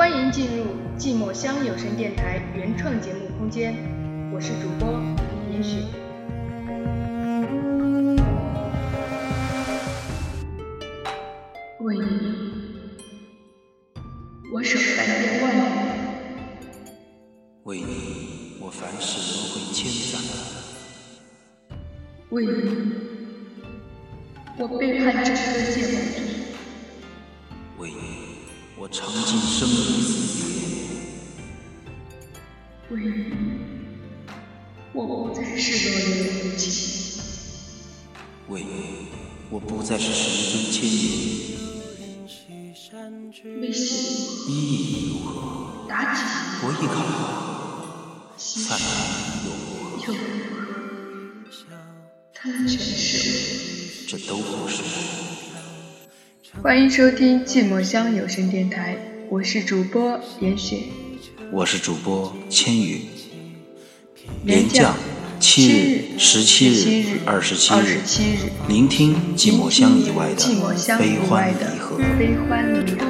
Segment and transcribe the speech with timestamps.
[0.00, 0.64] 欢迎进入
[0.98, 3.74] 寂寞乡有声电台原创节目空间，
[4.32, 4.98] 我是主播
[5.52, 5.76] 严雪。
[11.80, 12.32] 为你，
[14.50, 15.66] 我守三千万年；
[17.64, 20.18] 为你，我凡事轮回千载；
[22.30, 22.94] 为你，
[24.56, 25.38] 我背叛整个
[25.70, 26.19] 界。
[28.80, 30.48] 我尝尽生离死
[32.88, 33.12] 别，为你，
[34.94, 37.20] 我不再是落叶的无情；
[38.48, 39.08] 为你，
[39.50, 40.98] 我不再是神尊千年。
[43.60, 43.84] 微笑，
[44.48, 45.86] 意义如何？
[45.86, 46.22] 妲己，
[46.62, 46.96] 我亦考。
[48.38, 48.80] 散
[49.44, 49.48] 又
[49.92, 50.08] 如何？
[52.32, 54.80] 他全是这都不是。
[56.58, 58.96] 欢迎收听寂寞乡有声电台，
[59.30, 60.82] 我是主播严雪，
[61.52, 63.02] 我是主播千羽。
[64.44, 64.94] 连降
[65.38, 68.00] 七日、十七日、二十七日，
[68.68, 70.44] 聆听寂寞乡以外的
[70.98, 71.96] 悲欢离合。
[72.18, 73.06] 悲欢离合。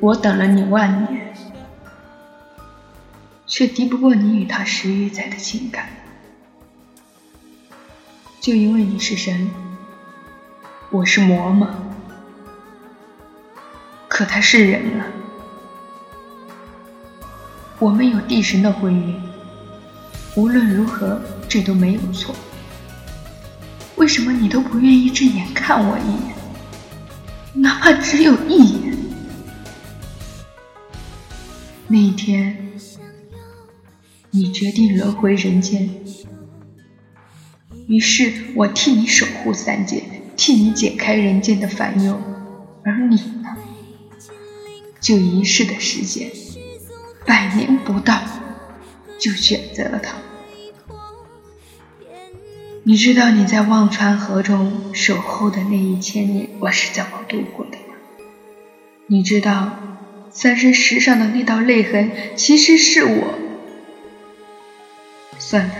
[0.00, 1.32] 我等了你万年，
[3.46, 5.88] 却敌不过你与他十余载的情感。
[8.40, 9.48] 就因为你是神，
[10.90, 11.78] 我是魔吗？
[14.08, 15.06] 可他是人啊。
[17.78, 19.14] 我们有地神的婚约，
[20.34, 22.34] 无论如何，这都没有错。
[23.96, 28.96] 为什么你都不愿意正眼看我一眼，哪怕只有一眼？
[31.86, 32.56] 那一天，
[34.30, 35.90] 你决定轮回人间，
[37.86, 40.02] 于是我替你守护三界，
[40.34, 42.18] 替你解开人间的烦忧，
[42.82, 43.54] 而你呢，
[44.98, 46.30] 就一世的时间，
[47.26, 48.18] 百年不到，
[49.22, 50.16] 就选择了他。
[52.82, 57.94] 你知道你在忘川河中守候的那一千年，我是怎么度过的吗？
[59.06, 59.78] 你知道？
[60.32, 63.34] 三生石上的那道泪痕，其实是我。
[65.38, 65.74] 算了，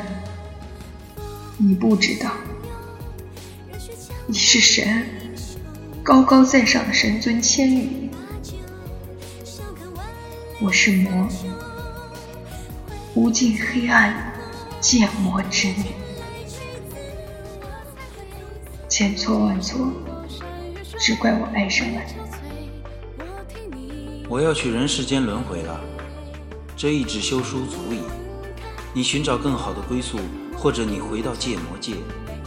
[1.58, 2.30] 你不知道，
[4.28, 5.04] 你是神，
[6.04, 8.10] 高高在上的神尊千羽，
[10.60, 11.28] 我是魔，
[13.14, 14.32] 无尽黑暗，
[14.80, 15.84] 剑魔之女，
[18.88, 19.92] 千错万错，
[20.98, 22.00] 只怪我爱上了
[23.70, 24.24] 你。
[24.30, 25.78] 我要去人世间轮回了，
[26.74, 28.00] 这一纸休书足矣。
[28.94, 30.18] 你寻找更好的归宿，
[30.56, 31.96] 或者你回到界魔界，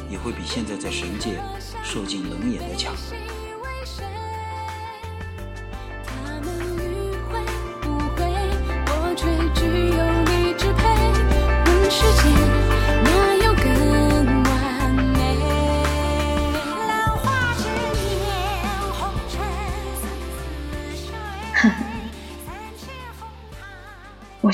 [0.09, 1.39] 也会比现在在神界
[1.83, 2.91] 受尽冷眼的强。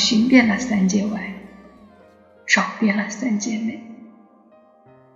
[0.01, 1.35] 寻遍了三界外，
[2.47, 3.83] 找遍了三界内，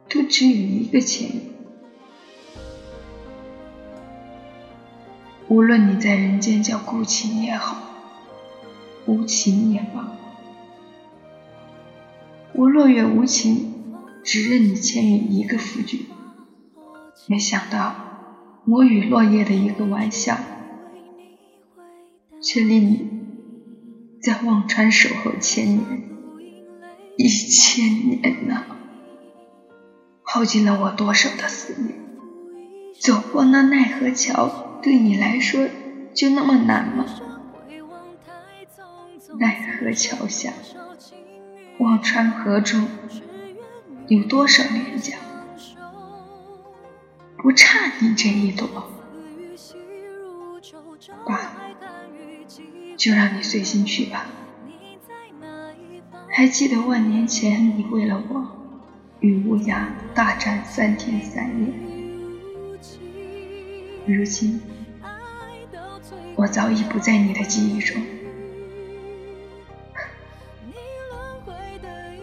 [0.07, 1.41] 都只有一个千羽。
[5.47, 7.77] 无论你在人间叫孤情也好，
[9.07, 10.15] 无情也罢，
[12.53, 13.73] 我落月无情，
[14.23, 16.05] 只认你千羽一个夫君。
[17.25, 17.95] 没想到，
[18.67, 20.37] 我与落叶的一个玩笑，
[22.39, 23.14] 却令你。
[24.25, 26.01] 在忘川守候千年，
[27.15, 28.65] 一千年呐，
[30.23, 31.93] 耗尽了我多少的思念。
[32.99, 35.67] 走过那奈何桥，对你来说
[36.15, 37.05] 就那么难吗？
[39.37, 40.53] 奈何桥下，
[41.77, 42.87] 忘川河中，
[44.07, 45.17] 有多少脸颊，
[47.37, 48.67] 不差你这一朵。
[51.27, 51.64] 罢了。
[52.97, 54.25] 就让你随心去吧。
[56.29, 58.45] 还记得万年前你为了我
[59.19, 61.67] 与乌鸦大战三天三夜，
[64.05, 64.61] 如今
[66.35, 68.01] 我早已不在你的记忆中，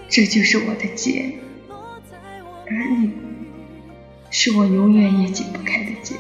[0.09, 1.39] 这就是我的劫。
[2.69, 3.13] 而你，
[4.31, 6.17] 是我永远也解不开的结。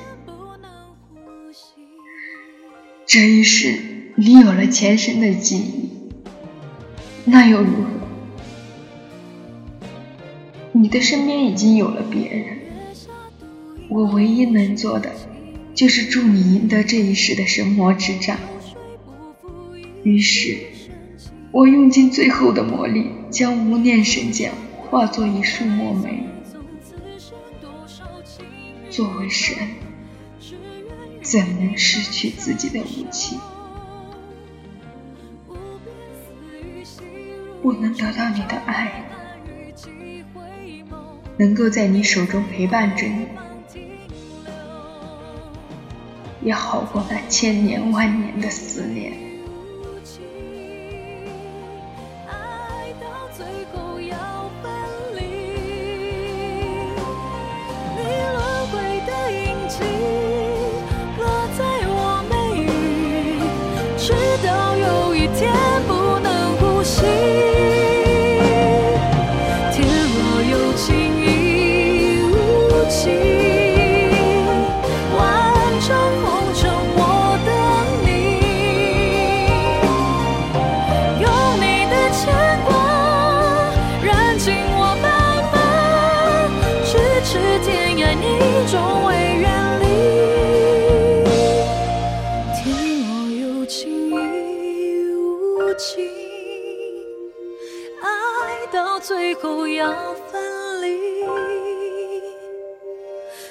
[3.07, 3.79] 这一世，
[4.14, 5.91] 你有了前生的记忆，
[7.25, 7.88] 那又如何？
[10.73, 12.59] 你的身边已经有了别人，
[13.88, 15.12] 我唯一能做的，
[15.75, 18.38] 就是助你赢得这一世的神魔之战。
[20.03, 20.58] 于是，
[21.50, 24.53] 我用尽最后的魔力，将无念神剑
[24.91, 26.25] 化作一束墨梅。
[28.91, 29.56] 作为神，
[31.23, 33.38] 怎能失去自己的武器？
[37.62, 39.05] 我能得到你的爱，
[41.37, 43.29] 能够在你手中陪伴着你，
[46.43, 49.12] 也好过那千年万年的思念。
[53.35, 54.17] 最后要
[54.62, 54.70] 分
[55.17, 55.23] 离，
[57.97, 58.38] 你轮
[58.70, 58.73] 回
[59.06, 59.79] 的印记
[61.19, 61.23] 落
[61.56, 62.32] 在我眉
[62.62, 62.67] 宇，
[63.97, 64.12] 直
[64.44, 65.41] 到有一天
[65.88, 67.00] 不能呼吸
[95.75, 96.09] 情
[98.03, 101.25] 爱到最后要分离。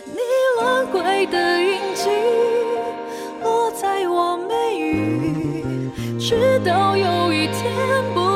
[0.06, 0.20] 你
[0.60, 2.10] 轮回的印记
[3.44, 5.90] 落在我眉宇
[6.20, 8.31] 直到有一天不